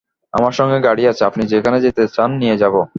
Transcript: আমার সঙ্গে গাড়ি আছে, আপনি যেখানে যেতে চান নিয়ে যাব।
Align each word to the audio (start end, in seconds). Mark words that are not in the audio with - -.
আমার 0.33 0.51
সঙ্গে 0.51 0.77
গাড়ি 0.79 1.03
আছে, 1.07 1.23
আপনি 1.25 1.43
যেখানে 1.47 1.77
যেতে 1.81 2.03
চান 2.07 2.29
নিয়ে 2.37 2.55
যাব। 2.57 2.75